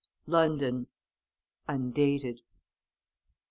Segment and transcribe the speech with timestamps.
[0.25, 0.87] LONDON.
[1.67, 2.41] (Undated.)